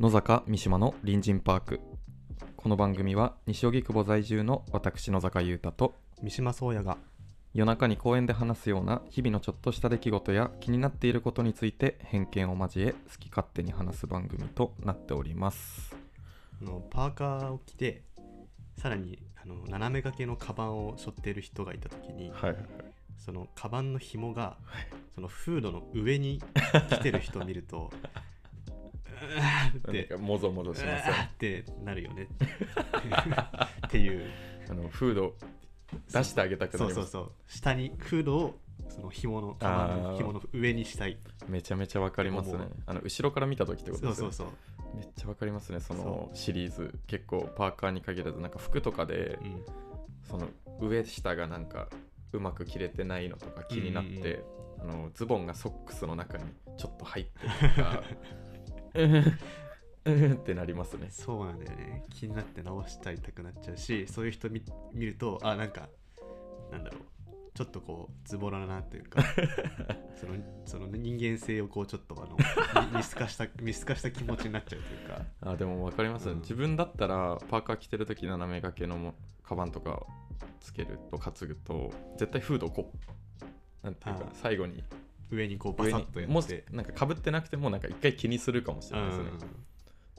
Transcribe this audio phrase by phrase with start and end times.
[0.00, 1.80] 野坂三島の隣人パーク。
[2.56, 6.98] この番組は西荻窪在住の私野坂優太と三島宗也が
[7.52, 15.96] 夜中に公園で話すような日々のちょっとした出来事や気になっていることについて偏見を交え好き勝手に話す番組となっております。
[16.62, 18.04] あのパーカーを着て
[18.76, 22.56] さらにあの斜め掛けのカバンを背負っている人がいた時にはい。
[23.18, 24.58] そのカバンの紐が
[25.16, 26.40] そのフードの上に
[26.88, 27.90] 来てる人を見ると
[29.88, 30.04] って。
[30.04, 31.14] かもぞもぞしますよ。
[31.14, 32.28] ー ってなるよね。
[33.86, 34.30] っていう。
[34.70, 35.34] あのフード
[36.12, 37.32] 出してあげたくなりそうそうそう。
[37.46, 41.18] 下にフードをその紐のカの紐の上にしたい。
[41.48, 42.68] めちゃめちゃわかりますね。
[42.86, 44.52] あの後ろから見た時ってことですよそうそうそ
[44.92, 44.96] う。
[44.96, 45.80] めっちゃわかりますね。
[45.80, 46.98] そのそシリーズ。
[47.06, 49.64] 結構パーカーに限らずなんか服とかでうん。
[50.28, 50.48] その
[50.80, 51.88] 上下がなんか
[52.32, 54.44] うまく着れてないのとか気になって、
[54.80, 56.44] あのズボンがソックスの中に
[56.76, 58.02] ちょっと入ってるとか
[58.94, 59.06] う
[60.10, 60.32] ん。
[60.32, 61.58] ってなりますねそうなん。
[61.58, 65.70] だよね気になって直したいたくなっちゃうしそういう人見見るとあなん。
[65.70, 65.88] か
[66.72, 66.84] なん。
[66.84, 67.02] だろう
[67.54, 69.20] ちょっとこうズボラなというか
[70.14, 72.36] そのその人間性をこうちょっとあの
[72.96, 76.38] 見透かした見透かした気持ちになっちゃうというかあでも分かります、うん。
[76.38, 80.06] 自分だったらパーカー着てる時斜め掛けのもカバンとか
[80.60, 83.94] つけると担ぐと絶対フードをこうなん。
[83.94, 84.84] ていうか最後に
[85.30, 86.64] 上にこうバ上サッとやって。
[86.70, 89.68] なんかかぶってなくてもなんか一回気にするかもしれないですね、う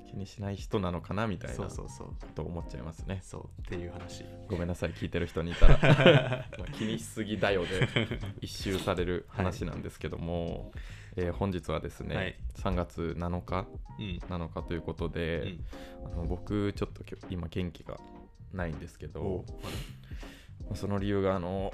[0.09, 2.31] 気にしない人なのかなみたいんなこそうそうそう。
[2.33, 3.19] と思っちゃいますね。
[3.23, 4.25] そうっていう話。
[4.47, 5.77] ごめんなさい聞いてる人にいたら。
[6.57, 7.87] まあ気にしすぎだよで
[8.41, 10.71] 一周される話なんですけども、
[11.15, 12.35] えー本日はですね、はい。
[12.55, 13.67] 3月7日
[13.99, 14.05] うん。
[14.27, 15.57] 7日ということうで、
[16.03, 16.05] ん。
[16.05, 17.99] あの僕ちょっと今元気が
[18.52, 19.45] ないんですけど。
[20.75, 21.73] その理由があの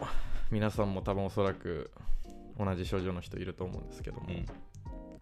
[0.52, 1.92] 皆さんも多分おそらく
[2.58, 4.46] 同じ症状の人いると思うんですけども、うん。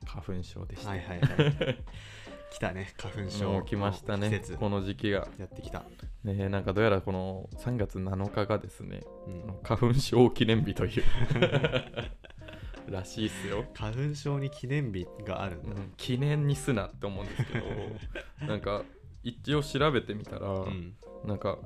[0.06, 1.78] 花粉症でした、はいはいはい。
[2.52, 4.42] 来たね花粉症来ましたね。
[4.60, 5.28] この時期が。
[5.40, 5.84] やってきた、
[6.24, 9.60] ねなんかどうやらこの3月7日がですねうん。
[9.64, 11.04] 花粉症記念日という。
[12.92, 15.94] らしいっすよ、花粉症に記念日があるんだ、うん。
[15.98, 17.66] 記念にすなって思うんですけど
[18.46, 18.84] なんか
[19.24, 20.96] 一応調べてみたら、うん。
[21.26, 21.58] なんか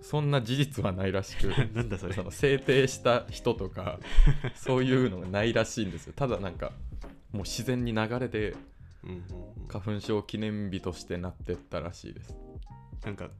[0.00, 2.14] そんな事実はないらしく なんだそれ。
[2.14, 3.98] その制定した人とか
[4.54, 6.12] そういうのがないらしいんですよ。
[6.16, 6.72] ただなんか
[7.32, 8.56] もう自然に流れで
[9.68, 12.34] 花粉症記念日としてなってったらしいです。
[13.04, 13.30] なんか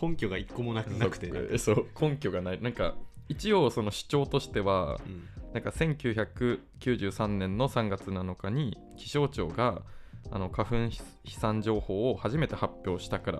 [0.00, 2.60] 根拠が一個もなくなくて、そう根拠がない。
[2.60, 2.94] なんか
[3.28, 5.28] 一応その主張としてはうん。
[5.56, 9.80] なんか1993年の3月7日に気象庁が
[10.30, 10.90] あの花粉
[11.24, 13.38] 飛散情報を初めて発表したから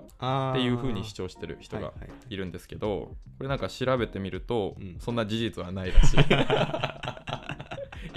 [0.53, 2.11] っていう風に主張してる人がはいはい。
[2.31, 4.97] いるんですけどこれなんか調べてみると、うん。
[5.01, 6.21] そんな事実はないらしい。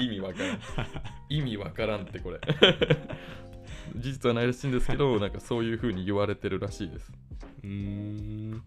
[0.01, 0.59] 意味わからん。
[1.29, 2.39] 意味わからんってこれ。
[3.95, 7.11] 事実はないらしいんですけど なんかそういう風に言われてるらしいです。
[7.63, 8.63] うーん。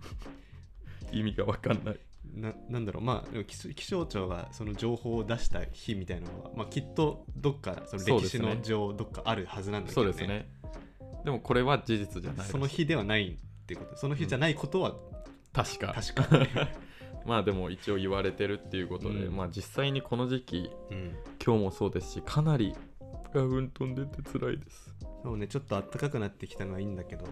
[1.13, 2.01] 意味がわかんない
[2.35, 3.03] ななんだろう。
[3.03, 10.49] まあ気象庁がその情報を出した日みたいなのは、まあ、きっとどっかその歴史の上どっかあるはずなんだけど、ね、そうですね。
[11.25, 13.97] でもこれは事実じゃないその日ではないってこと。
[13.97, 14.95] その日じゃないことは
[15.53, 15.95] 確か。
[15.95, 16.39] 確か。
[16.39, 16.47] に、
[17.27, 19.37] まあでも一応言われてるっていうことで、うん。
[19.37, 21.15] まあ実際にこの時期うん、
[21.45, 22.75] 今日もそうですしかなり
[23.33, 24.95] 花粉飛んでて辛いです。
[25.23, 27.25] そうねちょっと暖かくなってきたのはいいんだけど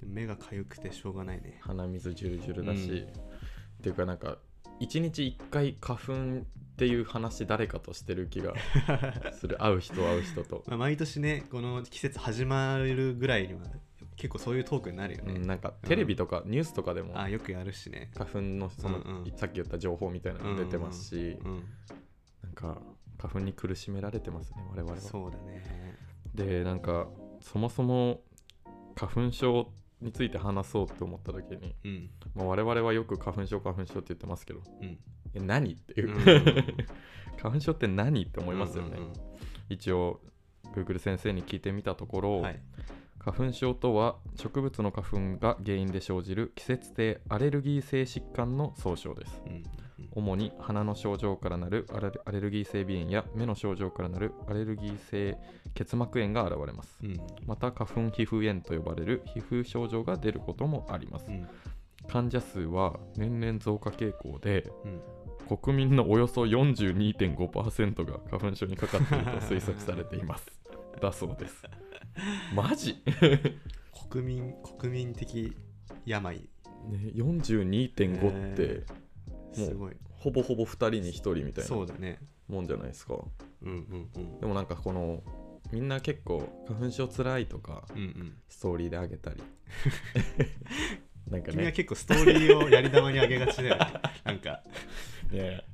[0.00, 1.58] 目が痒くてしょうがないね。
[1.62, 3.25] 鼻水ジュルジュルだし、うん
[3.86, 4.38] っていうかなんか
[4.80, 6.42] 一日一回花粉っ
[6.76, 8.54] ていう話誰かとしてる気が
[9.32, 9.56] する。
[9.62, 13.60] 会う人会う人と、まあ毎年ねこの季節始まるぐらいには
[14.16, 18.10] 結構そういうトークになるよね、うん、なんかテレビとかニュースとかでもあよくやるしね。
[18.16, 19.32] 花粉のその、うんうん。
[19.36, 21.64] さっき言った情報みたいなの出てますし、うん。
[22.42, 22.82] なんか
[23.18, 25.00] 花粉に苦しめられてますね我々は。
[25.00, 25.96] そうだね。
[26.34, 27.08] でなんか
[27.40, 28.20] そもそも
[28.96, 29.70] 花粉症
[30.00, 32.10] について話そうって思った時に、うん。
[32.34, 34.98] まあ、我々はよく花粉症花粉症って言ってますけどうん。
[35.34, 36.20] え何っていう、うん。
[37.40, 38.76] 花粉症って何って思います？
[38.78, 39.12] よね、うんうん。
[39.68, 40.20] 一応
[40.74, 42.60] Google 先生に聞いてみたところ、うんはい。
[43.18, 49.42] 花粉症とは植物の花粉が原因で生じる季節性アレルギー性疾患の総称です。
[49.46, 49.62] うん
[50.16, 55.36] 主に鼻の症状からなるアレルギー性鼻炎や目の症状からなるアレルギー性
[55.74, 56.98] 結膜炎が現れます。
[57.02, 57.20] うん。
[57.46, 61.26] また花粉皮膚炎と呼ばれる皮膚症状が出ることもあります。
[61.28, 61.46] うん。
[62.08, 65.00] 患者数は年々増加傾向でうん。
[65.58, 70.46] 国民のおよそ42.5%が花粉症にかかっていると推測されています。
[70.98, 71.62] だそうです。
[72.54, 73.60] マジ、ね、
[74.10, 75.54] 国民国民的
[76.06, 76.48] 病。
[76.88, 78.84] 42.5って
[79.52, 82.18] すごいほぼほぼ2人に1人みたいなそうだね。
[82.48, 83.14] もんじゃないですか。
[83.62, 84.40] うんうんうん。
[84.40, 85.22] でもなんかこの
[85.72, 88.36] みんな結構花粉症つらいとかうんうん。
[88.48, 89.42] ストーリーであげたり。
[91.30, 93.86] なんか君はね結構ストーリーをやり玉にあげがちだよね。
[94.24, 94.62] なんか。
[95.32, 95.64] ね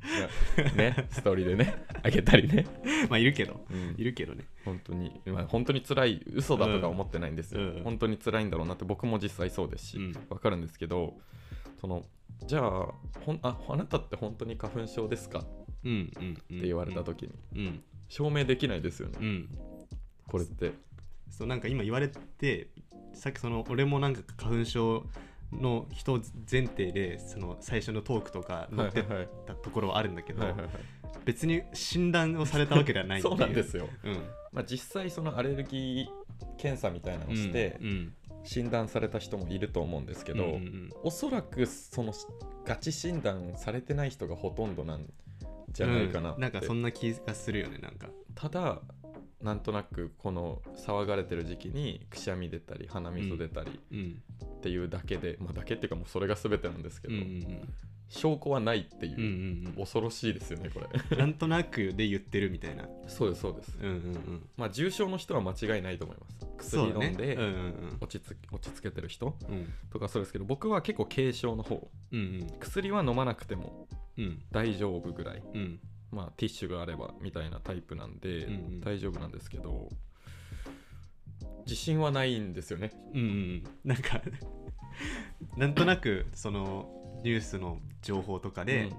[0.76, 2.64] ねストーリーでね あげたりね、
[3.10, 3.64] まあいるけど。
[3.70, 3.94] うん。
[3.98, 4.44] いるけどね。
[4.64, 7.76] 本当に、まあ、本当に辛い嘘だとか思ってないんですよ、うん。
[7.76, 7.82] うん。
[7.82, 10.12] 本当に辛いんだろうなって僕も実際そうですし、うん。
[10.30, 11.18] わかるんですけど
[11.80, 12.06] その
[12.46, 12.70] じゃあ
[13.24, 15.40] ほんああなたって本当に花粉症ですか？
[15.40, 17.32] って言われた時に。
[17.56, 17.82] うん。
[18.08, 19.48] 証明できないですよね、うん。
[20.28, 20.72] これって。
[21.30, 22.68] そうなんか今言われて
[23.14, 25.06] さっきその俺もなんか花粉症
[25.50, 26.20] の人
[26.50, 29.02] 前提でその最初のトークとか載って
[29.46, 30.44] たところはあるんだけど、
[31.24, 34.14] 別に診断をされたわけではない そうなんですよ、うん。
[34.52, 38.14] まあ、実際そのアレルギー検査みたいなのをしてうん
[38.44, 42.12] 診断された人もいると思うんですけど、うんうんおそらくその
[42.64, 45.12] ガチ診断されてない人がほとんどなん
[45.70, 46.42] じゃないかなって、うん。
[46.42, 48.08] なんかそんな気がするよねなんか。
[48.34, 48.80] ただ
[49.40, 54.22] なんとなくこの騒がれてる時期にくしゃみ出たり鼻水出たりうん。
[54.56, 57.74] っていうだけで、まあだけっていうかもうそれが全てなんですけど、うんうん
[58.12, 59.72] 証拠はないっていう、うんうんうん。
[59.78, 60.86] 恐ろしいですよねこれ。
[61.10, 62.86] う んなんとなくで言ってるみたいな。
[63.06, 63.78] そうですそうです。
[63.80, 64.48] うんうんうん。
[64.58, 66.46] まあ重症の人は間違いないと思います。
[66.58, 69.54] 薬飲んでうんうん落ち着落ち着けてる人うん。
[69.56, 71.90] うんとかそうですけど僕は結構軽症の方。
[72.10, 73.88] うん薬は飲まなくても
[74.18, 74.42] うん。
[74.50, 75.42] 大丈夫ぐらい。
[75.54, 75.80] うん。
[76.10, 78.80] まあティッシュがあればみたいなタイプなんでうんうん。
[78.80, 79.88] 大丈夫なんですけど
[81.64, 82.92] 自信はないんですよね。
[83.14, 83.64] うんうん。
[83.84, 84.20] なんか
[85.56, 88.92] なんとなくそのニュースの情報とかで、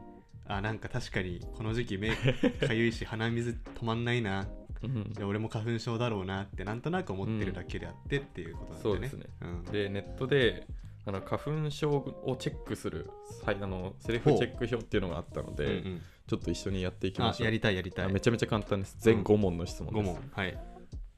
[0.48, 2.10] あなんか確かにこの時期目
[2.66, 4.48] かゆいし鼻水止まんないな。
[4.81, 4.90] うん。
[4.98, 9.34] うんで俺も花粉症だろうなってなんとなく思ってるだけであってっていうことなんだよね、そうですね。
[9.42, 9.64] うん。
[9.72, 10.68] でネットで
[11.06, 13.10] あの花粉症をチェックする
[13.46, 15.68] はいあのセルフチェック表っていうのがあったので、う。
[15.69, 16.02] んうん。
[16.26, 17.46] ちょっと一緒にやっていきましょう。
[17.46, 18.06] あやりたいやりたい。
[18.06, 18.96] あめちゃめちゃ簡単です。
[19.00, 20.31] 全5問の質問です、5問。
[20.31, 20.58] はい。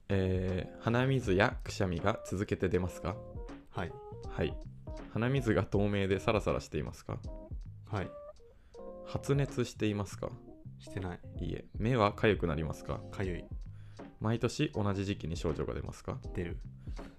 [0.09, 3.15] えー鼻水やくしゃみが続けて出ますか？
[3.71, 3.91] はい。
[4.29, 4.53] はい
[5.13, 7.19] 鼻水が透明でサラサラしていますか？
[7.91, 8.09] はい。
[9.05, 10.29] 発熱していますか？
[10.79, 11.19] してない。
[11.41, 11.65] いいえ。
[11.77, 12.99] 目は痒くなりますか？
[13.11, 13.43] かゆい。
[14.19, 16.57] 毎年同じ時期に症状が出ますか、出る。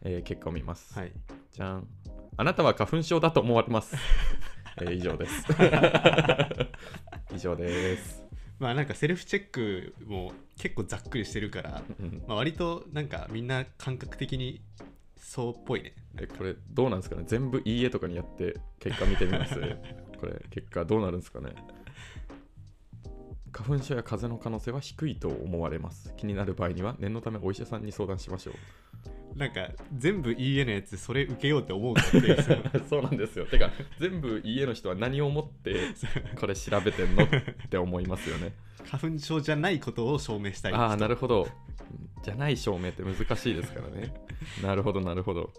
[0.03, 1.13] えー結果を見ます、はい。
[1.53, 1.87] じゃん。
[2.39, 3.97] あなたは花粉症だと思われます、
[4.81, 5.47] えー以上です。
[7.35, 8.25] 以上です、
[8.59, 12.25] まあなんかセルフチェックも結構ざっくりしてるから、うん。
[12.27, 14.63] まあ、割となんかみんな感覚的に
[15.29, 15.93] そうっぽいね。
[16.21, 17.25] えこれどうなんですかね？
[17.27, 19.55] 全部いいえとかにやって結果見てみます？
[20.21, 21.51] これ結果どうなるんですかね？
[23.53, 26.15] 花粉症や風邪の可能性は低いと思われます。
[26.17, 28.55] 気になる場合には念のためお医者さんに相談しましょう。
[29.39, 31.95] なんか全部いいえのやつそれ受けようって思う
[32.89, 33.47] そうなんですよ。
[33.47, 35.77] てか全部家の人は何を思って
[36.41, 37.29] これ調べてんのっ
[37.69, 38.55] て思いますよね。
[38.91, 41.49] 花粉症じゃないことを証明したいああなるほど
[42.27, 44.13] じゃない証明って難しいですからね。
[44.61, 45.53] なるほどなるほど。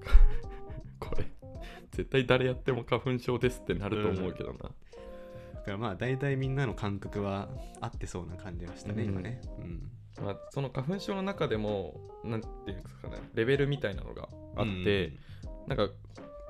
[1.00, 1.24] これ
[1.90, 4.74] 絶対誰やっても花粉症ですってなると思うけどな、だか
[5.66, 7.48] らまあ大体みんなの感覚は
[7.80, 9.08] 合ってそうな感じがしたね、うん。
[9.08, 9.90] 今ね、うん、
[10.22, 15.14] まあ、その花粉症の中でもなんていうんですかねレベルみたいなのがあって、
[15.66, 15.88] なんか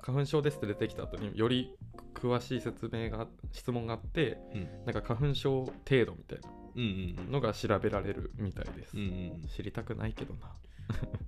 [0.03, 1.73] 花粉症ですって出てきた後により
[2.15, 4.69] 詳しい説明が質問があってうん。
[4.87, 6.49] なんか花粉症程度みたいな。
[6.49, 9.05] うんうんうんのが調べられるみたいです、うんう
[9.45, 9.49] ん。
[9.49, 10.41] 知りたくないけどな、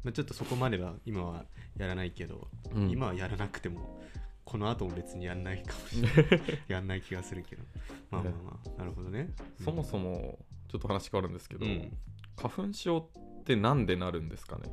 [0.03, 1.45] まあ、ちょっとそこまでは今は
[1.77, 2.91] やらないけど、うん。
[2.91, 4.01] 今はやらなくても
[4.45, 6.59] この後も別にやんないかもしれない。
[6.69, 7.63] やんない気がするけど。
[8.11, 9.31] まあまあまあなるほどね。
[9.63, 10.39] そもそも
[10.69, 11.97] ちょっと話変わるんですけど、うん。
[12.37, 14.71] 花粉症ってなんでなるんですかね？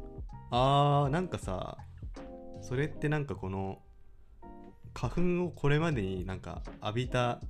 [0.52, 1.78] あーなんかさ
[2.62, 3.82] それってなんかこの
[4.94, 7.42] 花粉をこれまでになんか浴びた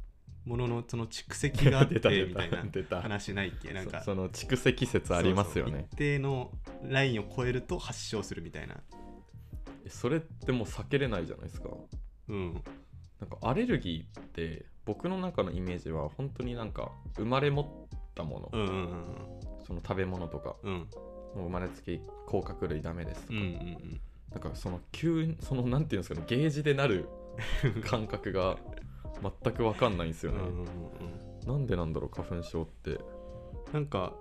[0.45, 3.71] もののその蓄積があっ 出たてみたいな話ないっけ？
[3.73, 3.99] なんか。
[3.99, 5.87] そその蓄積説ありますよね。
[5.91, 6.51] 一定の
[6.83, 8.81] ラインを超えると発症するみたいな。
[9.87, 11.69] それってもう避けれないじゃないですか。
[12.29, 12.53] うん。
[13.19, 19.15] なんかアレルギーって僕の中のイメージは本当になんか生まれ持ったもの、うんうんうん
[19.65, 20.55] その食べ物とか。
[20.63, 20.73] うん。
[20.73, 20.87] もう
[21.45, 24.01] 生まれつき甲殻類ダメですとか、うんうん。
[24.31, 27.07] なんかその急にそのなんていうんですかねゲージでなる
[27.85, 28.57] 感覚が
[29.21, 30.67] 全く分かんないんですよね、うんうんうん
[31.45, 32.99] なんでなんだろう花粉症って。
[33.73, 34.13] なんか、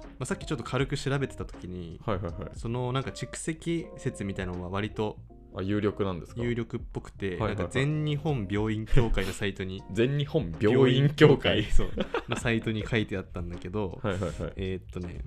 [0.00, 2.50] まあ、さっきちょっと軽く調べてた時にはいはいはい。
[2.54, 5.16] そのなんか蓄積説みたいなのは割と
[5.56, 6.42] あ有力なんですか？
[6.42, 7.56] 有力っぽくて、はいはいはい。
[7.56, 11.64] なんか全日本病院協会のサイトに全日本病院協会？
[11.64, 11.90] そう
[12.28, 14.32] のサイトに書いてあったんだけど、はいはいはい。
[14.54, 15.24] えーっとね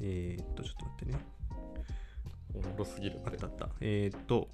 [0.00, 1.18] えーっとちょっと待ってね。
[2.52, 3.70] おもろすぎるあったあった。
[3.80, 4.50] えーっと、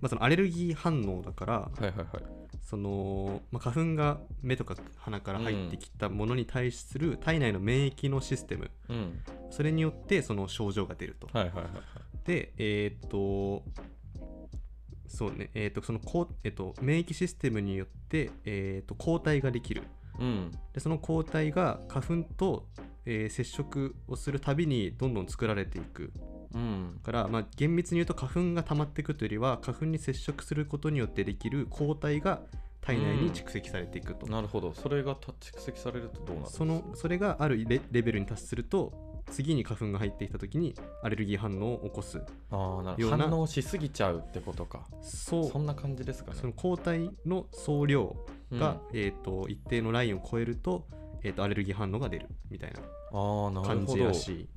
[0.00, 2.06] まあ、そのアレルギー反応だからはいはいはい。
[2.62, 9.20] その、まあ、花粉が目とか鼻から入ってきたものに対する体内の免疫のシステム、うん。
[9.50, 11.28] それによってその症状が出ると。
[11.32, 11.74] はいはいはいはい。
[12.24, 13.64] でえーっと
[15.06, 16.00] そうねえーっとその
[16.42, 19.82] えっと免疫システムによって、えーっと抗体ができる。
[20.18, 20.50] うん。
[20.72, 22.66] でその抗体が花粉と、
[23.04, 26.12] えー接触をするたびにどんどん作られていく
[26.54, 32.40] うんから、まあ、厳密に言うと花粉が溜まっていくというよりは花粉に接触することによってできる抗体が
[32.80, 34.74] 体内に蓄積されていくと、なるほど。
[34.74, 36.58] それがた蓄積されるとどうなるんですか？
[36.58, 38.92] そのそれがあるレレベルに達すると
[39.30, 42.22] 次に花粉が入ってきた時にアレルギー反応を起こす。
[42.50, 44.86] ああなる反応しすぎちゃうってことか。
[45.00, 45.44] そう。
[45.48, 46.36] そんな感じですかね。
[46.38, 48.14] その抗体の総量
[48.52, 50.86] が、えー、と一定のラインを超えると,、
[51.22, 53.94] えー、とアレルギー反応が出るみたいなああなる感ほど。
[53.96, 54.48] じらしい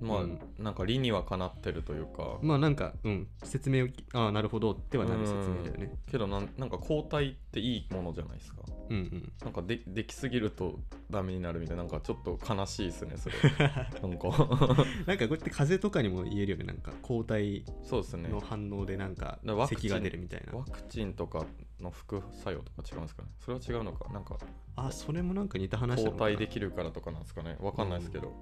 [0.00, 0.38] まあ、うん。
[0.58, 2.38] なんか理にはかなってるというか。
[2.42, 5.98] まあなんか、うん、説明をきああなるほどってはなる説明だよね。
[6.10, 8.62] けどなんなんか抗体っていいものじゃないですか。
[8.90, 9.32] うんうん。
[9.42, 10.78] なんかでできすぎると
[11.10, 13.36] ダメになるみたいななんかちょっと悲しいですねそれ。
[14.00, 14.28] なんか。
[15.06, 18.28] なんかこうやって風邪とかにも言えるよねなんか抗体そうですね。
[18.28, 19.38] の反応でなんか
[19.68, 20.58] 咳が出るみたいな。
[20.58, 21.44] ワクチンとか
[21.80, 23.28] の副作用とか違うんですかね？
[23.40, 24.12] それは違うのか？
[24.12, 24.38] なんか
[24.76, 26.10] あそれもなんか似た話な。
[26.10, 27.56] 抗体できるからとかなんですかね？
[27.60, 28.32] わかんないですけど、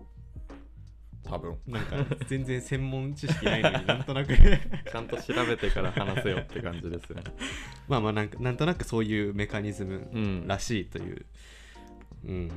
[1.27, 1.59] 多分。
[1.67, 4.35] なんか 全然専門知識ないのに なんとなく。
[4.35, 7.23] ちゃんと調べてから話せよって感じですね。
[7.89, 11.27] まあまあなんかなんとなくそういうメカニズムうんらしいという。
[12.25, 12.51] うん、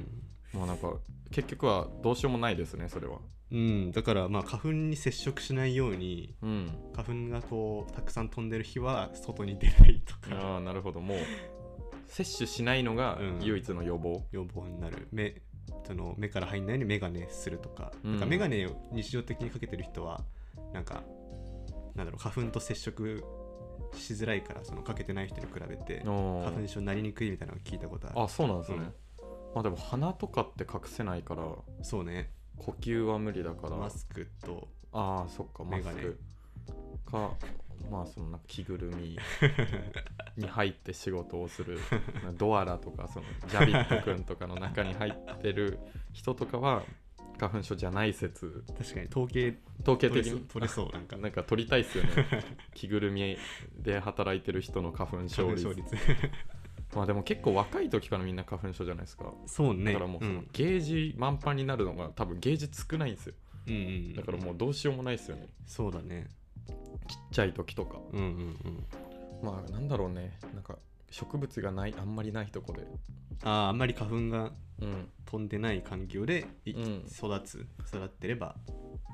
[0.54, 0.94] まあなんか
[1.32, 3.20] 結局はどうしようもないですねそれは。
[3.52, 6.72] うん、だからまあ花粉に接触しないようにうん。
[6.94, 10.36] 花粉がこうたくさん飛んでる日は外に出ないとか。
[10.36, 11.02] ああなるほど。
[11.02, 11.18] もう
[12.08, 13.40] 摂取しないのがうん。
[13.42, 15.08] 唯一の予防、予防になる。
[15.12, 15.42] 目
[15.86, 18.12] その目から入んないようにメガネするとか,、うん。
[18.12, 20.24] なんかメガネを日常的にかけてる人は
[20.74, 21.04] なんか
[21.96, 23.24] なんだろう花粉と接触
[23.96, 28.22] しづらいからそのかけてない人に比べて花粉症になりにくいみたいなのを聞いたことある。
[28.22, 28.84] あそうなんですね、うん。
[29.56, 31.44] まあでも鼻とかって隠せないから
[31.82, 32.32] そうね。
[32.58, 33.78] 呼吸は無理だから。
[33.78, 36.02] マスクとああそっかマメガネ。
[36.02, 36.20] スク
[37.12, 37.32] か
[37.90, 39.18] まあそのなんか着ぐるみ
[40.38, 41.80] に入って仕事をする
[42.38, 45.80] ドアラとかそのジャビット君とかの中に入ってる
[46.14, 46.84] 人とかは
[47.40, 48.64] 花粉症じゃない説。
[48.78, 50.42] 確かに統計統計的に。
[50.42, 51.16] 取れそうなんか。
[51.18, 52.12] なんか取りたいっすよね。
[52.76, 53.38] 着ぐるみ
[53.78, 55.74] で働いてる人の花粉症率。
[56.94, 59.34] まあでも結構若い時からみんな花粉症じゃないですか。
[59.46, 59.94] そうね。
[59.94, 60.48] だからもうそのん。
[60.52, 63.36] ゲージ満帆になるのが多分ゲージ少ないんですよ。
[63.68, 65.48] うんうんだからもうどうしようもないですよね。
[65.66, 66.28] そうだね
[67.08, 68.00] ちっちゃい時とか。
[68.12, 68.28] うんうんう
[68.70, 68.86] ん。
[69.42, 70.38] まあなんだろうね。
[70.54, 70.78] なんか
[71.10, 72.88] 植物がないあんまりないとこで。
[73.44, 75.10] あああんまり花粉がうん。
[75.26, 77.04] 飛んでない環境でいうん。
[77.06, 78.56] 育つ育ってれば。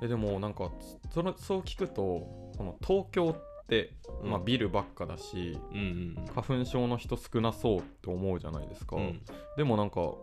[0.02, 0.72] えでもなんか
[1.12, 3.94] そのそう聞くとこの東京って、
[4.24, 4.30] うん。
[4.32, 6.26] まあ、ビルばっかだしうんうん。
[6.34, 9.22] 花粉症の人少なそうって思うじゃないですか、うん。
[9.58, 10.14] でもなんか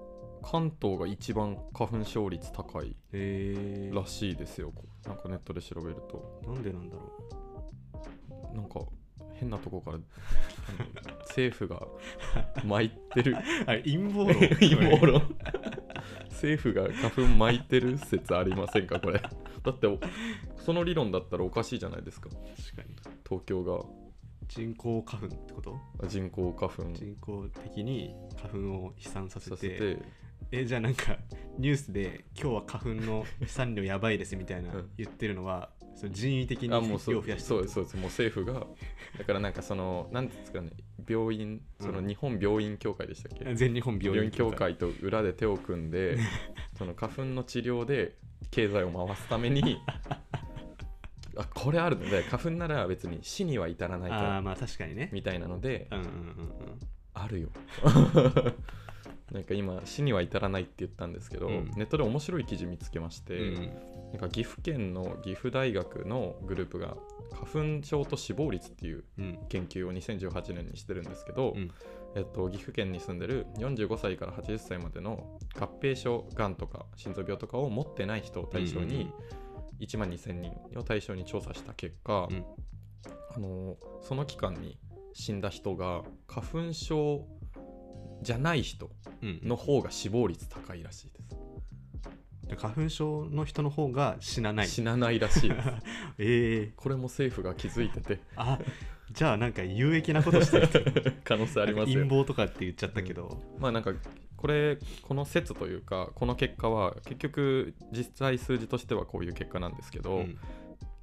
[0.43, 2.95] 関東が一番花粉症率高い
[3.93, 4.73] らしいですよ。
[5.07, 6.43] なんかネットで調べると。
[6.47, 8.81] なんでなんだろなんか
[9.35, 9.99] 変なとこから
[11.29, 11.87] 政府が
[12.65, 13.33] 巻いてる。
[13.33, 14.41] う あれ陰謀論？
[14.59, 15.37] 陰謀論。
[16.31, 19.01] 政府が花粉巻いてる説ありませんか？
[19.01, 19.21] これ。
[19.21, 19.99] だってお
[20.57, 22.29] その理論だったらおかしいじゃないですか。
[22.31, 22.41] 確
[22.77, 22.95] かに。
[23.29, 23.85] 東京が。
[24.49, 25.79] 人工花粉ってこと？
[26.09, 26.83] 人工花粉。
[26.93, 29.99] 人工的に花粉を飛散させてさせて
[30.53, 31.17] えじゃあなんか
[31.59, 34.91] ニュースで今日は花粉の飛散量やばいですみたいなうん。
[34.99, 37.97] 言ってるのは、その人為的にあもうそう量を増やしてそうそうです。
[37.97, 38.67] もう政府が。
[39.19, 40.71] だからなんかそのなんていうんですかね
[41.09, 44.77] 病院その日本病院協会でしたっけ、全日本病院協会。
[44.77, 46.19] と裏で手を組んで
[46.77, 48.19] その花粉の治療で
[48.51, 49.81] 経済を回すために
[51.37, 55.09] あこれあるので花粉なら別に死には至らないからああまあ確かにね。
[55.13, 56.79] みたいなのでうんうんうん。
[57.15, 57.49] あるよ
[59.33, 61.71] なんか今死には至らないって言ったんですけど、うん。
[61.77, 63.73] ネットで面白い記事見つけまして、うん。
[64.12, 66.97] なんか岐阜県の岐阜大学のグループが
[67.33, 69.39] 花粉症と死亡率っていううん。
[69.49, 71.71] 研究を2018年にしてるんですけど、うん。
[72.15, 79.11] えっと、岐阜県に住んでる45歳から80歳までの合併症がんとか心臓病とかを持ってない人を対象に
[79.81, 82.45] 1万2000人を対象に調査した結果、うん。
[83.35, 84.79] あのその期間に
[85.15, 87.27] 死んだ人が花粉症
[88.23, 88.91] じゃない人
[89.23, 89.41] うん。
[89.43, 92.57] の方が死亡率高いらしいです。
[92.57, 94.69] 花粉症の人の方が死なない。
[94.69, 95.69] 死なないらしいです。
[96.19, 96.73] ええ。
[96.76, 98.21] これも政府が気づいてて。
[98.37, 98.59] あ
[99.11, 100.64] じゃあなんか有益なことしてる。
[100.64, 100.69] っ
[101.02, 102.00] て可能性ありますよ。
[102.00, 102.09] 陰。
[102.09, 103.93] 謀とかって言っちゃったけど、まあなんか
[104.37, 110.38] これこの説というかこの結果は結局実際数字としてはこういう結果なんですけど、うん。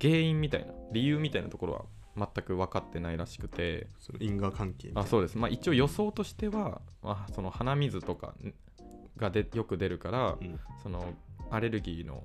[0.01, 1.85] 原因みたいな理由みたいなところは
[2.19, 3.87] 全く分かってないらしくて。
[4.19, 8.33] 因果関係あそうです、まあ、一応予想としては、まあ、その鼻水とか
[9.17, 10.59] がでよく出るから、うん。
[10.81, 11.13] その
[11.51, 12.23] アレルギーの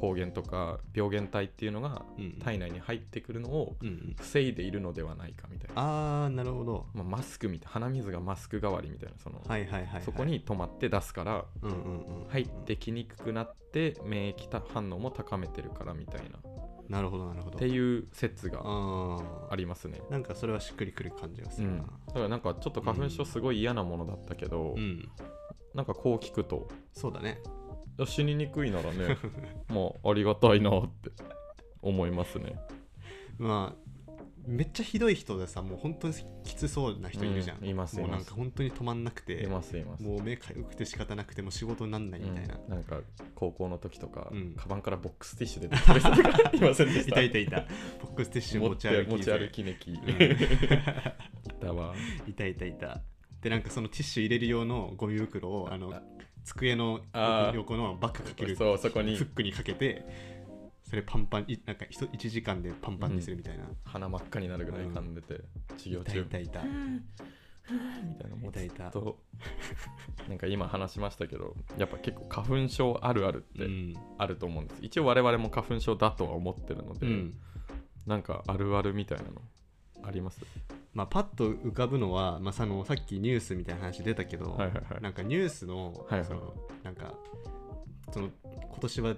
[0.00, 4.16] 抗原とか病原体っていうのがうん体内に入ってくるのをうんうん。
[4.18, 6.86] 防いでいるのではないかみたいな、あーなるほど。
[6.92, 12.28] まあ、マスクみたい鼻水がマスク代わりみたいなその、はいはいはい、はい、そこに止まって出すからうんうんうん。
[12.28, 16.38] 入ってきにくくなって免疫た反応も高めてるからみたいな。
[16.38, 17.58] っなるほどなるほど。
[17.58, 19.18] ていう説があ
[19.50, 20.00] ありますね。
[20.10, 25.08] なんかそれはしっくりくる感じがすうん、るなだからなんかちょっと花粉症すごい嫌なものだったけど、うん、
[25.74, 27.40] なんかこう聞くとそうだね。
[28.04, 29.16] 死ににくいならね
[29.68, 31.10] まあありがたいなって
[31.82, 32.58] 思いますね。
[33.38, 33.85] まあ
[34.46, 40.02] めっちゃひどい人でさもう本当にきつそうな人いるじゃん、うんいますもうなんか本当に止まんなくていますいます。
[40.02, 43.00] もう目かゆくて仕方なくても仕事になんないみたいな、うんなんか
[43.34, 44.54] 高校の時とか、うん。
[44.56, 47.16] カバンからボックスティッシュ出てる人とかいませんでした？
[47.16, 47.60] い たいたいた
[48.00, 49.98] ボックスティッシュ持ち歩き持ち歩きねき、んい。
[51.60, 51.94] たわ。
[52.26, 52.72] いたいたい。
[52.78, 53.02] た
[53.40, 56.02] でなんかそのティッシュ入れる用のゴミ袋をあのあ
[56.44, 57.00] 机の
[57.54, 59.16] 横のバッグかけるそうそこに。
[59.16, 60.04] フックにかけて
[60.88, 65.40] それパンパンいなんか 1, 時間でパンパンにするみたいな、鼻真っ赤になるぐらい噛んでて、
[65.76, 66.48] 授業いた中いたい。
[66.48, 69.18] たみたいなもずっと。
[70.28, 77.34] なんか今話しましたけどやっぱ結構花粉症あるあるってうん、あると思うんです、一応我々も花粉症だとは思ってるので、うん。
[78.06, 79.42] なんかあるあるみたいなの
[80.04, 80.40] あります？
[80.94, 85.02] まあ、パッと浮かぶのは、まあ、そのさっきニュースみたいな話出たけど、はいはいはい。
[85.02, 86.24] なんかニュースの,、はいはい。
[86.24, 87.14] そのなんか
[88.12, 89.16] その今年は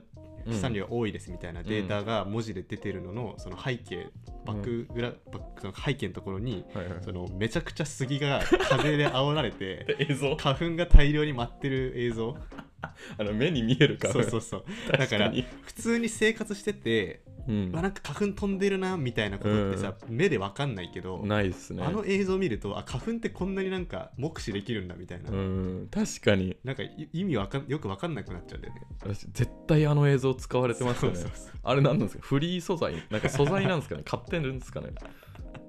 [0.49, 4.09] 飛散量が多いですみたいなデータが文字で出てるののその背景
[4.45, 6.65] バックグラ、バックその背景のところに
[7.05, 8.41] そのめちゃくちゃ杉が
[8.71, 10.37] 風で煽られてで 映像。
[10.37, 12.37] 花粉が大量に舞ってる映像
[12.81, 14.65] あの目に見えるかそうそうそう。
[14.97, 15.45] だからに。
[15.63, 17.73] 普通に生活してて、うん。
[17.73, 21.83] まあ、なんか花粉飛んでるなみたいなことってさ、目でわかんないけど、ないっすね。
[21.83, 25.89] あの映像を見るとあ花粉ってこんなになんか目視できるんだみたいな、うん。
[25.91, 26.57] 確かに。
[26.63, 28.83] なんかい意味わかんよくわかんなくなっちゃうんだよね。
[29.01, 31.17] 私絶対あの映像使われてますよね。
[31.17, 32.23] そうそうそうあれ何なんですか？
[32.25, 32.95] フリー素材？
[33.11, 34.03] なんか素材なんですかね？
[34.05, 34.89] 買ってるんですかね？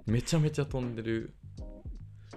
[0.05, 1.33] めちゃめちゃ飛んでる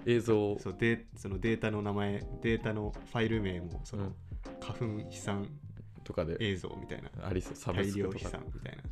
[0.07, 4.15] 映像そうでそのデータの名前データのファイル名もその、うん
[4.61, 5.49] 花粉飛散
[6.05, 7.11] とかで映像みたいな。
[7.27, 7.57] ありそう。
[7.57, 8.31] サブスクとか。
[8.31, 8.83] 散みたいな。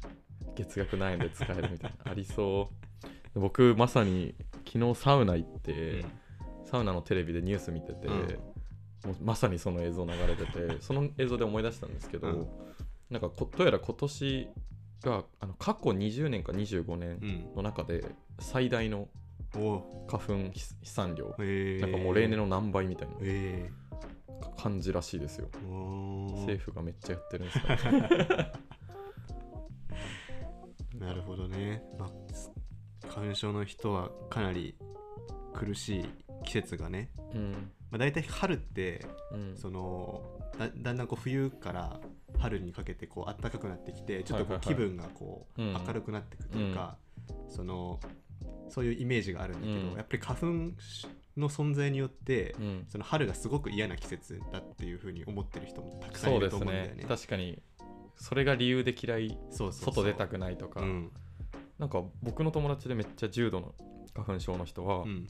[0.55, 2.11] 月額何円で使えるみたいな。
[2.11, 2.71] ありそ
[3.35, 3.41] う。
[3.41, 4.35] 僕まさに
[4.67, 6.05] 昨日サウナ行って、
[6.65, 8.15] サウナのテレビでニュース見てて、うん。
[8.15, 12.49] もうまさにその映像流れてて その映像で思い出したんですけど、うん。
[13.11, 14.49] なんかこどうやら今年
[15.03, 17.55] があの過去20年か25年うん。
[17.57, 18.05] の中で
[18.39, 19.09] 最大の
[19.57, 20.07] お。
[20.11, 23.15] 花粉飛飛散量、なんかもう例年の何倍みたいな。
[23.21, 23.71] え
[24.57, 25.49] 感じらしいですよ。
[26.41, 28.53] 政府がめっちゃやってるんですかね
[30.99, 32.53] なるほどね、まあす
[33.09, 34.77] 花粉症の人はかなり
[35.55, 36.05] 苦しい
[36.45, 37.53] 季節がね、うん。
[37.91, 39.57] まあ、大体春ってうん。
[39.57, 40.23] その
[40.59, 42.01] だだんだんこう冬から
[42.39, 45.73] 春にかけてこう暖かくなってきてちょっとこう気分がこううん。
[45.73, 46.97] 明るくなってくというか、
[47.49, 47.99] その
[48.69, 49.97] そういうイメージがあるんだけど、うん。
[49.97, 50.47] やっぱり花粉
[51.37, 52.85] の存在によって、うん。
[52.89, 57.05] その春がすごく嫌な季節だっていうふうに思ってる人もたくさんそいうると思うんだよね。
[57.07, 57.61] 確かに。
[58.17, 61.11] それが理由で嫌い外出たくないとか、うん。
[61.79, 63.75] なんか僕の友達でめっちゃ重度の
[64.15, 65.27] 花粉症の人は、うん。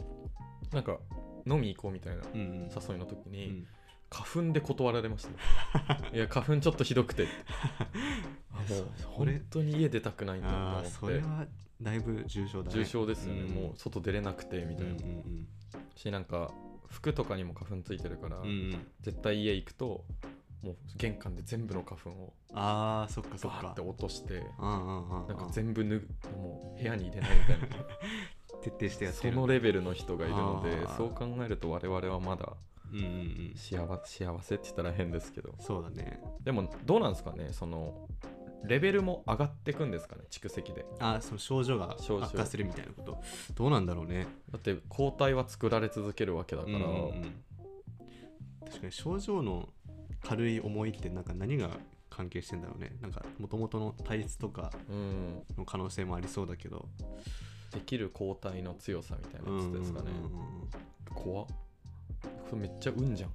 [0.72, 0.98] なんか
[1.46, 2.70] 飲み行こうみたいなうんうん。
[2.70, 3.66] 誘いの時に、うん。
[4.10, 5.26] 花粉で断られまし
[5.72, 7.28] た、 いや花粉ちょっとひどくて。
[8.52, 10.88] あもう本当に家出たくないんだと思って。
[10.88, 11.46] それは
[11.82, 12.78] だいぶ重症だね。
[12.78, 13.48] 重症ですよね、ん。
[13.48, 15.46] もう外出れなくてみたいな、うんうん
[15.94, 16.50] しなんか
[16.88, 18.48] 服とかにも花粉ついてるから、うんうん。
[18.48, 20.04] うん絶対家行くと
[20.62, 23.68] もう玄関で全部の花粉をああそっかそっか。
[23.68, 27.66] って落としてなんか全部脱ぐもう部屋に入れないみたいな。
[28.60, 32.52] 徹底してやってそるのレベルの人がいるのでそう考えると我々はまだ
[32.92, 33.52] うんうんうん。
[33.56, 35.54] 幸幸せって言ったら変ですけど。
[35.60, 36.20] そうだね。
[36.42, 38.08] でもどうなんですかねその
[38.64, 40.84] レベルも上がってくんですかね蓄積で。
[40.98, 43.22] あーその症状が悪化するみたいなこと。
[43.54, 44.26] どうなんだろうね。
[44.50, 47.44] だって抗体は作られ続けるわけだから、うんうんうん。
[48.66, 49.68] 確かに症状の
[50.22, 51.70] 軽い重いってなんか何が
[52.10, 52.92] 関係してんだろうね。
[53.00, 55.42] なんかもともとの体質とかうん。
[55.56, 56.88] の可能性もありそうだけど。
[57.72, 60.68] できる抗体の強さみたいなやつですかね、うんうんうん
[61.14, 61.46] 怖っ。
[62.54, 63.30] めっちゃ運じゃん。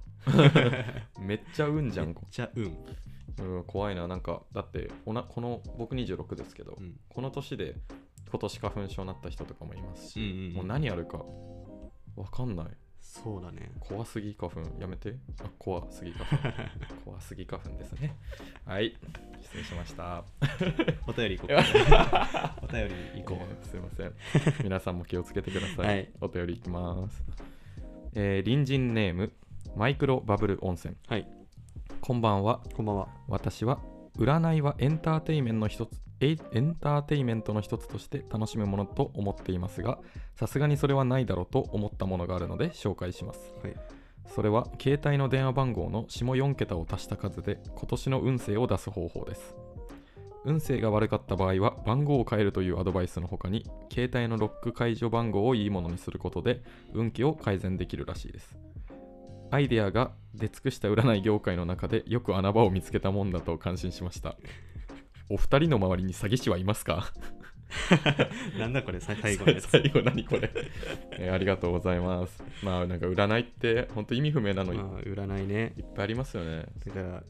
[1.20, 2.76] めっちゃ運じゃんめっちゃうん
[3.38, 6.98] うん、怖いな、なんか、だっておな、この僕26ですけど、うん。
[7.08, 7.76] この年で
[8.30, 11.18] 今年花粉症になった人とかもいますし、うんうんうんもう何やるか
[12.16, 12.66] わかんない。
[13.00, 13.70] そうだね。
[13.80, 14.60] 怖すぎ花粉。
[14.80, 15.14] やめて。
[15.40, 16.48] あ怖すぎ花粉。
[17.04, 18.16] 怖すぎ花粉ですね。
[18.64, 18.96] はい。
[19.42, 20.24] 失礼しました。
[21.06, 21.56] お便り行こう。
[21.56, 24.14] か お便り行こえーすいません。
[24.62, 26.10] 皆さんも気をつけてください、はい。
[26.20, 27.22] お便りいきます、
[28.14, 29.32] えー隣人ネーム
[29.76, 30.94] マイクロバブル温泉。
[30.94, 31.35] うはい
[32.00, 32.60] こんばんは。
[32.74, 33.08] こんばんは。
[33.28, 33.80] 私は
[34.18, 39.98] 占いはエンターテイメントの一つエイエンターテイメントの一つとして楽しむものと思っていますが
[40.34, 43.52] さすがにそれはないだろうと思ったものがあるので紹介します。
[43.62, 43.74] はい。
[44.34, 49.54] それは携帯の電話番号の下4桁を足した数で今年の運勢を出す方法です。
[50.46, 56.62] 運勢が悪かった場合は番号を変えるというアドバイスの他に携帯のロック解除番号をいいものにすることで
[56.94, 58.56] 運気を改善できるらしいです
[59.50, 64.36] アイデアが出尽くした占い業界の中でよく穴場を見つけたもんだと感心しました。
[65.28, 67.10] お二人の周りに詐欺師はいますか？
[68.58, 69.66] なんだこれさ最後のやつ。
[69.70, 70.50] 最後何これ、
[71.18, 72.42] えーありがとうございます。
[72.62, 75.74] まあなんか占いって本当意味不明なのいっまあ占いね。
[75.94, 76.66] ぱいありますよね。
[76.86, 77.24] だから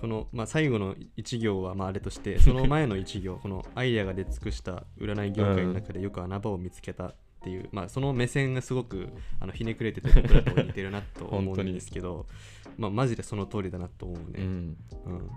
[0.00, 9.08] この、まあ、最後の一行はまああれとしてその前の一行 このアイデアが出尽くした占い業界の中でよく穴場を見つけたっていう、まあ、その目線がすごく
[9.40, 12.26] あのひねくれてて僕らと似てるなと思うんですけど
[12.78, 14.76] まあマジでその通りだなと思うね、うん。
[15.06, 15.28] うん。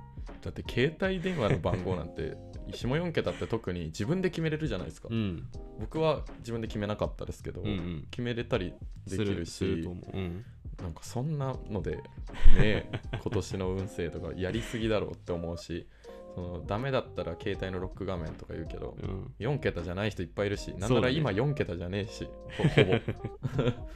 [0.41, 2.38] だって携帯電話の番号なんて
[2.72, 5.48] 下4桁って特に自分で決めれるじゃないですか、うん。
[5.80, 8.08] 僕は自分で決めなかったですけど、うんうん。
[8.12, 8.74] 決めれたり
[9.08, 9.88] できるし
[10.82, 12.00] なんかそんなので
[12.60, 15.88] ね今年の運勢とかやりすぎだろうって思うし
[16.36, 19.34] そのダメだったら携帯のロック画面とか言うけどうん。
[19.39, 22.93] 4桁じゃない人いっぱいいるしなんなら今4桁じゃねえしほほぼ。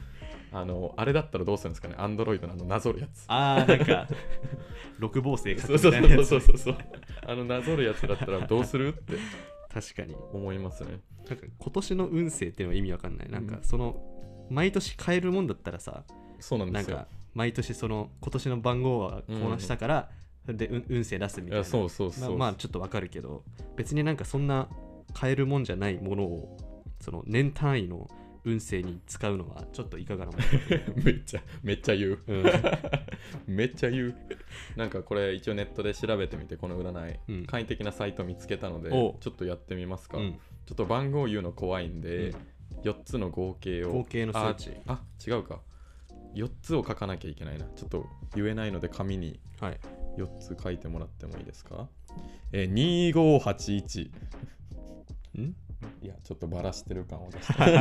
[0.52, 1.94] あのあれだったらどうするんですかね？
[1.96, 3.24] アンドロイドのあのなぞるやつ。
[3.28, 4.08] ああなんか
[4.98, 6.76] 六芒星書くそうそうそうそうそう。
[7.24, 9.14] あのなぞるやつだったらどうするって。
[9.72, 10.16] 確かに。
[10.32, 11.00] 思いますね。
[11.28, 13.30] なんか今年の運勢っていうのは意味わかんない。
[13.30, 14.02] なんかうんその
[14.50, 16.02] 毎年変えるもんだったらさ
[16.40, 16.96] そうなんですよ。
[16.96, 20.10] なんか毎年その今年の番号はこうしたから、
[20.46, 21.64] で運運勢出すみたいな。
[21.64, 23.44] そうそうそう、まあ、まあちょっとわかるけど
[23.76, 24.68] 別になんかそんな
[25.18, 26.56] 変えるもんじゃないものを
[27.00, 28.08] その年単位の
[28.44, 30.38] 運勢に使うのはちょっといかがなも
[31.04, 32.16] めっちゃめっちゃ言う。
[32.16, 32.44] と、うん。
[33.46, 34.14] めっちゃ言う。
[34.76, 37.46] なんかこれ一応ネットで調べてみてこの占い、うん。
[37.46, 40.32] 簡易的なサイト見つけたのでちょっとやってみますか、うん。
[40.32, 42.36] ちょっと番号言うの怖いんで、う
[42.76, 42.80] ん。
[42.82, 43.92] 4つの合計を。
[43.92, 44.72] 合計の数値。
[44.86, 45.60] ああ違うか。
[46.34, 47.66] 4つを書かなきゃいけないな。
[47.76, 49.38] ちょっと言えないので紙に。
[49.60, 49.80] はい
[50.16, 51.88] 4つ書いてもらってもいいですか？
[52.52, 52.72] えー、
[53.12, 54.10] 2581
[55.40, 55.56] ん？
[56.02, 57.52] いやちょっとバラしてる感を出して。
[57.62, 57.74] はい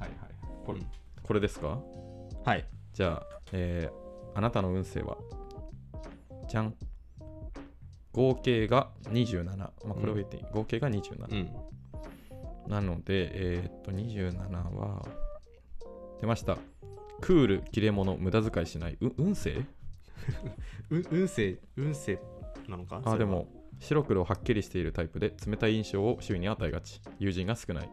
[0.00, 0.08] はい
[0.64, 0.86] これ,、うん。
[1.22, 1.80] これですか？
[2.44, 2.64] はい。
[2.92, 4.02] じゃあ、えー
[4.34, 5.18] あなたの運勢は？
[6.48, 6.74] じゃん。
[8.14, 12.70] 合計が27、まあ、これを言っていい、合計が27、うん。
[12.70, 15.02] なので、えーっと、27は、
[16.20, 16.56] 出ました。
[17.22, 18.98] クール、切れ者、無駄遣いしない。
[19.00, 19.52] う運勢？
[20.90, 22.18] う運勢運勢
[22.68, 23.00] なのか？
[23.04, 23.48] あ、でも、
[23.80, 27.00] 白黒はっきりしているタイプで、冷たい印象を周囲に与えがち。
[27.18, 27.88] 友人が少ない。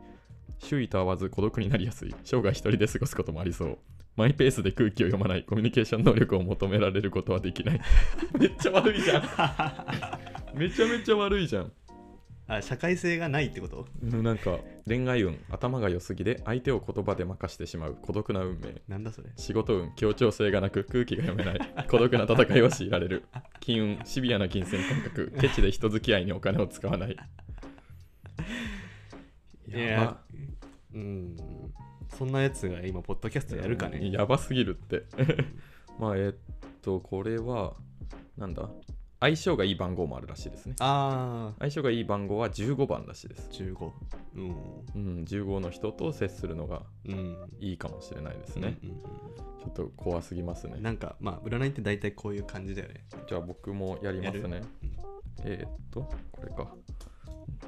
[0.57, 2.13] 周囲と合わず孤独になりやすい。
[2.25, 3.77] 生涯一人で過ごすこともありそう。
[4.17, 5.43] マイペースで空気を読まない。
[5.43, 7.81] コミュニケーション能力を求められることはできない。
[8.37, 9.23] めっちゃ悪いじゃん。
[10.57, 11.71] めちゃめちゃ悪いじゃん。
[12.49, 13.85] あ社会性がないってこと？
[14.01, 14.57] うんなんか、
[14.87, 18.81] 恋愛運、頭が良すぎで、相手を言葉で任してしまう孤独な運命。
[18.87, 19.29] なんだそれ？
[19.37, 21.85] 仕事運、協調性がなく空気が読めない。
[21.87, 23.23] 孤独な戦いを強いられる。
[23.59, 25.31] 金運、シビアな金銭感覚。
[25.39, 27.15] ケチで人付き合いにお金を使わない。
[29.67, 30.21] やば
[30.95, 31.35] うん
[32.09, 35.03] そんなやつが今ポッドキャストやるかねやばすぎるって。
[35.99, 36.33] まあ、えっ
[36.81, 37.75] と、これは、
[38.37, 38.69] なんだ？
[39.19, 40.75] 相性がいい番号もあるらしいですね。
[40.79, 43.49] ああ相性がいい番号は15番らしいです。
[43.51, 43.91] 15
[44.35, 44.55] うん
[44.95, 48.77] うん、15の人と接するのがうんいいかもしれないですね。
[48.83, 48.95] うんうん
[49.59, 50.83] ちょっと怖すぎますねうん。
[50.83, 54.65] なんかまあ占いって大体こういう感じだよねじゃあ僕もやりますねやる？
[55.43, 56.73] えーっと、これか。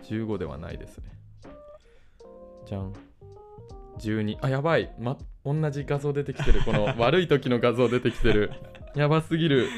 [0.03, 1.05] 15ではないですね。
[2.65, 2.93] じゃん。
[3.99, 4.37] 12。
[4.41, 4.93] あ、やばい。
[4.99, 6.61] ま、同じ画像出てきてる。
[6.63, 8.51] この悪い時の画像出てきてる。
[8.95, 9.69] やばすぎる。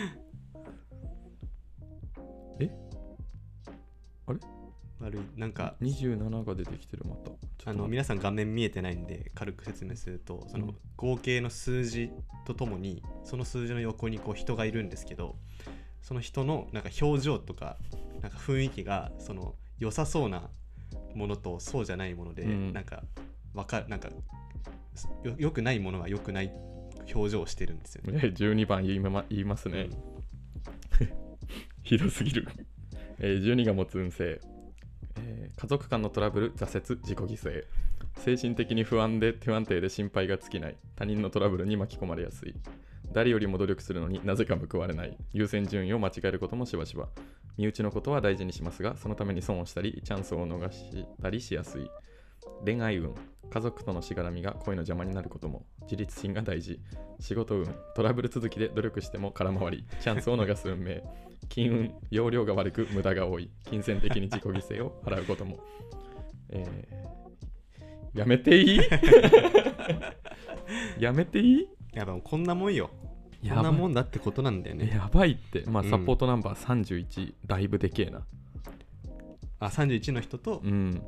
[5.04, 7.32] 悪いなんか27が出てきてる、また。
[7.70, 12.12] あの皆さん画面見えてないんで軽く説明するとそのうん合計の数字
[12.46, 15.36] とともにその数字の横にこう人がいるんですけど
[16.02, 17.78] その人のなんか表情とか
[18.22, 20.50] なんか雰囲気がその良さそうな
[21.16, 23.04] ものとそうじゃないもので、うんなんか
[23.54, 24.10] わかるなんか
[25.24, 26.52] よよくないものはよくない
[27.14, 28.20] 表情をしてるんですよね。
[28.24, 29.90] え12番言いま言いますね。
[31.84, 32.48] ひどすぎる。
[33.20, 34.40] えー12が持つ運勢。
[35.18, 37.64] えー家族間のトラブル挫折自己犠牲。
[38.18, 40.76] 精神的に不安で不安定で心配が尽きない。
[40.96, 42.56] 他人のトラブルに巻き込まれやすい。
[43.12, 45.16] 誰よりも努力するのになぜか報われない。
[45.32, 47.08] 優先順位を間違えることもしばしば。
[47.58, 51.90] 身内のことは大事にしますがそのために損をしたりチャンスを逃したりしやすい。
[52.66, 53.14] 恋愛運。
[53.50, 55.66] 家族とのしがらみが恋の邪魔になることも。
[55.84, 56.80] 自立心が大事。
[57.20, 57.74] 仕事運。
[57.96, 59.86] トラブル続きで努力しても空回り。
[60.02, 61.04] チャンスを逃す運命。
[61.50, 63.50] 金運容量が悪く無駄が多い。
[63.66, 65.60] 金銭的に自己犠牲を払うことも、
[66.50, 67.04] えー
[68.18, 68.80] やめていい？
[71.00, 71.68] やめていい？
[71.94, 72.90] やばこんなもんよ。
[73.48, 74.90] こんなもんだってことなんだよね。
[74.94, 75.64] やばいって。
[75.68, 75.90] まあうん。
[75.90, 78.26] サポートナンバー31、だいぶでけえな。
[79.60, 81.02] あ31の人とうん。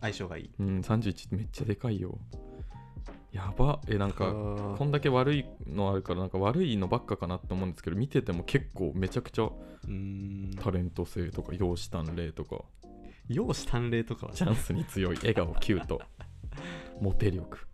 [0.00, 0.50] 相性がいい。
[0.60, 2.18] うん31めっちゃでかいよ
[3.34, 3.80] やば。
[3.88, 9.50] えなんかあこんだけ悪いのあるからなんか悪いのばっかかなと思うんですけど見てても結構めちゃくちゃ
[10.62, 12.62] タレント性とか容姿端麗とか。
[13.28, 14.32] 容姿端麗とかは？
[14.32, 15.16] チャンスに強い。
[15.16, 16.00] 笑顔キュート。
[17.00, 17.66] モテ力。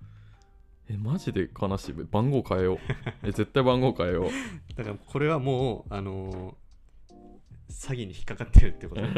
[0.88, 1.92] えマジで悲しい。
[2.10, 2.78] 番号変えよう。
[3.22, 4.74] え絶対番号変えよう。
[4.74, 6.54] だからこれはもうあのー
[7.70, 9.08] 詐欺に引っかかってるってことね。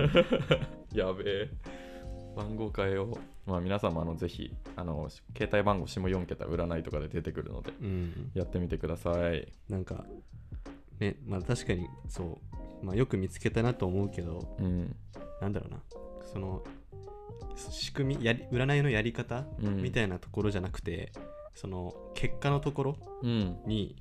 [0.92, 1.50] やべえ
[2.36, 3.50] 番号変えよう。
[3.50, 8.30] まあ皆さんもあのぜひあの携帯番号下4桁占いとかで出てくるのでうん。
[8.34, 9.52] やってみてください。
[9.68, 10.04] なんか
[11.00, 12.40] ねまあ確かにそ
[12.82, 14.96] う、まあ、よく見つけたなと思うけどうん。
[15.40, 15.80] なんだろうな。
[16.32, 16.62] その
[17.56, 19.82] 仕組みやり占いのやり方うん。
[19.82, 21.12] みたいなところじゃなくて、
[21.54, 23.58] その結果のところうん。
[23.66, 23.96] に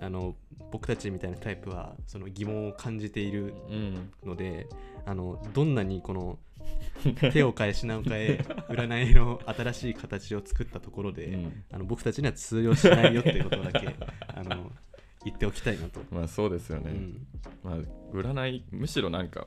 [0.00, 0.34] あの
[0.72, 4.10] 僕たちみたいなタイプはその疑問を感じているうん。
[4.24, 4.66] ので
[5.04, 6.38] あのどんなにこの
[7.32, 11.64] 手を変え品を変え占いの新しい形を作ったところで、うん。
[11.72, 13.88] あの僕たちには通用しないよっていうことだけ
[14.28, 14.70] あの
[15.24, 16.00] 言っておきたいなと。
[16.10, 17.26] まあそうですよね、うん。
[17.62, 17.78] まあ
[18.12, 19.46] 占いむしろなんか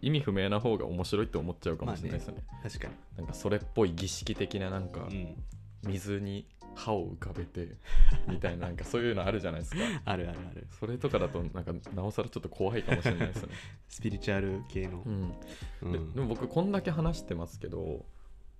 [0.00, 5.36] 意味不明な方が面白いって思っちゃうかもしれないですよね,、確かなんかそれっぽい儀式的ななんかに、
[5.84, 7.76] うん、水に歯を浮かべて
[8.28, 9.82] みたいななんかそういうのあるじゃないですか。
[10.04, 10.66] あるあるある。
[10.78, 13.54] それとかだとなんかなおさらちょっと怖いかもしれないですよね、
[13.88, 15.02] スピリチュアル系の。
[15.04, 15.34] う、ん。
[15.82, 15.92] うん。
[15.92, 18.04] ででも僕こんだけ話してますけど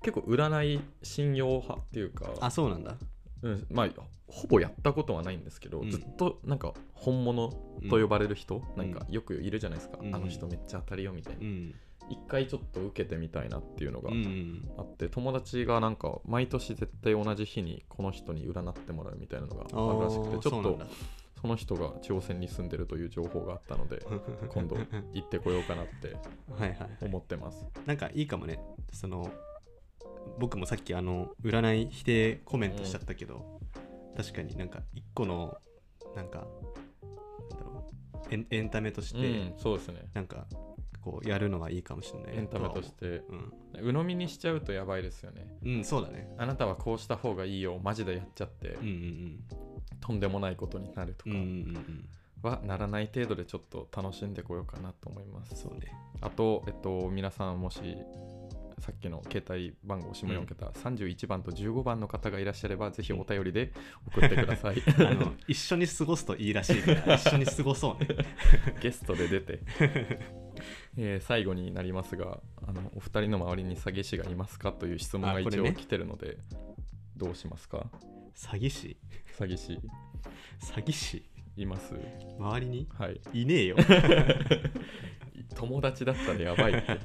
[0.02, 2.96] 結構占い信用派っていうかあそうなんだ。
[3.42, 3.88] うん、まあ
[4.28, 5.90] ほぼやったことはないんですけど、うん。
[5.90, 7.48] ずっとなんか本物
[7.90, 8.62] と呼ばれる人、ん。
[8.76, 10.14] なんかよくいるじゃないですか、うん。
[10.14, 11.40] あの人めっちゃ当たりよみたいな。
[11.40, 11.74] うん
[12.12, 14.70] 一回ちょっと受けてみたいなっていうのがうんうん。
[14.76, 20.78] あって、友達がなんか毎年絶対同じ日にこの人に占ってもらうみたいなのがあるらしくてちょっと
[21.40, 24.04] その人が朝鮮に住んでるという情報があったので
[24.48, 24.76] 今度
[25.12, 26.14] 行ってこようかなって
[26.52, 26.78] はいはい。
[26.78, 27.66] はい思ってます。
[27.86, 28.60] なんかいいかもね。
[28.92, 29.30] その
[30.38, 33.60] 僕もさっきあの占い否定コメントしちゃったけど、
[34.16, 35.56] 確かになんか一個の
[36.14, 36.46] なんか
[37.50, 37.86] なんだろ
[38.30, 40.10] うエンエンタメとして、うんそうですね。
[40.14, 40.46] なんか
[41.02, 43.06] こうやるのはいいかもしれないエンタメとして。
[43.06, 43.34] う。
[43.34, 45.56] ん、鵜呑みにしちゃうとやばいですよね。
[45.64, 46.34] うん、そうだね。
[46.38, 49.44] あなたはこうした方がいいよマジでやっちゃって、うんうん
[50.00, 51.80] とんでもないことになるとうんうんうんか
[52.44, 52.50] うん。
[52.50, 55.62] はならない程度でちょっと楽しんでこようかなと思います。
[55.62, 55.92] そうね。
[56.20, 57.80] あと、えっと、皆さんもし
[58.78, 63.72] さっきの携帯番号下4桁、31番と15番の方がいらっしゃればぜひお便りで
[64.06, 64.82] 送ってください。
[64.98, 68.08] あの一緒に過ごすといいらしいから 一緒に過ごそうね。
[68.80, 69.60] ゲストで出て、
[70.96, 76.38] えー最後になりますがあのお二人の周りに詐欺師がいますかという質問が一応来てるので、
[77.16, 77.86] どうしますか？
[78.34, 78.96] 詐欺師？
[79.38, 79.80] 詐欺師。
[80.60, 81.22] 詐欺師？
[81.56, 81.94] います？
[82.38, 82.88] 周りに？
[82.98, 83.20] はい。
[83.32, 83.76] いねえよ。
[85.54, 86.98] 友達だったらやばいって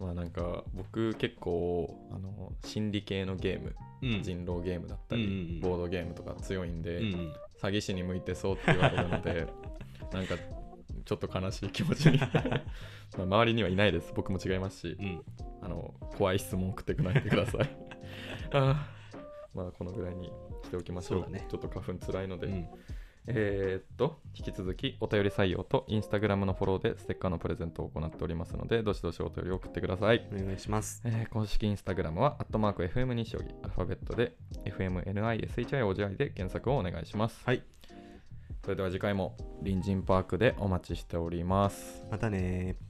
[0.00, 4.22] まあなんか僕結構あの心理系のゲームうん。
[4.22, 5.60] 人狼ゲームだったり、うんうんうん。
[5.60, 9.46] ボードゲームとか強いんで、うん詐欺師に向いてそうって言われるので
[10.14, 10.34] なんか
[11.04, 12.18] ちょっと悲しい気持ちに。
[13.18, 14.14] まあ周りにはいないです。
[14.16, 15.22] 僕も違いますしうん。
[15.60, 17.68] あの怖い質問送ってこないでください。
[18.52, 19.18] あー。
[19.54, 20.32] まあこのぐらいに
[20.64, 21.30] しておきましょう。
[21.30, 21.44] ね。
[21.50, 22.66] ちょっと花粉つらいので、うん
[23.34, 30.26] えーっと、引き続きお便り採用とインスタグラムのフォローでステッカーのプレゼントを行っておりますので、どしどしお便りを送ってください。
[30.32, 37.42] お願いしますえー公式インスタグラムは、アットマーク FM 西荻、アルファベットで FMNISHIOGI で検索をお願いします。
[37.44, 37.62] はい
[38.62, 42.04] それでは次回も隣人パークでお待ちしております。
[42.10, 42.89] またねー